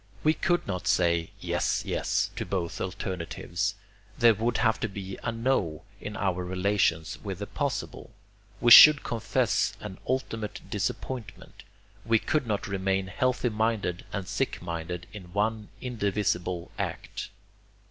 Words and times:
We 0.23 0.33
could 0.33 0.65
not 0.65 0.87
say 0.87 1.29
'yes, 1.39 1.83
yes' 1.85 2.31
to 2.35 2.43
both 2.43 2.81
alternatives. 2.81 3.75
There 4.17 4.33
would 4.33 4.57
have 4.57 4.79
to 4.79 4.87
be 4.89 5.19
a 5.21 5.31
'no' 5.31 5.83
in 5.99 6.17
our 6.17 6.43
relations 6.43 7.19
with 7.23 7.37
the 7.37 7.45
possible. 7.45 8.09
We 8.59 8.71
should 8.71 9.03
confess 9.03 9.73
an 9.79 9.99
ultimate 10.07 10.59
disappointment: 10.67 11.61
we 12.03 12.17
could 12.17 12.47
not 12.47 12.65
remain 12.67 13.05
healthy 13.09 13.49
minded 13.49 14.03
and 14.11 14.27
sick 14.27 14.59
minded 14.59 15.05
in 15.13 15.33
one 15.33 15.69
indivisible 15.81 16.71
act. 16.79 17.29